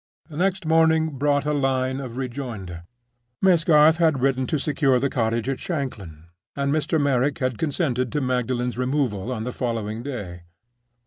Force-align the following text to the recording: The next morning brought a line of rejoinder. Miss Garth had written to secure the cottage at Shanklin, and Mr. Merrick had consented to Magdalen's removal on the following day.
The 0.29 0.35
next 0.37 0.65
morning 0.65 1.19
brought 1.19 1.45
a 1.45 1.53
line 1.53 1.99
of 1.99 2.17
rejoinder. 2.17 2.85
Miss 3.39 3.63
Garth 3.63 3.97
had 3.97 4.19
written 4.19 4.47
to 4.47 4.57
secure 4.57 4.97
the 4.99 5.11
cottage 5.11 5.47
at 5.47 5.59
Shanklin, 5.59 6.23
and 6.55 6.73
Mr. 6.73 6.99
Merrick 6.99 7.37
had 7.37 7.59
consented 7.59 8.11
to 8.13 8.19
Magdalen's 8.19 8.79
removal 8.79 9.31
on 9.31 9.43
the 9.43 9.51
following 9.53 10.01
day. 10.01 10.41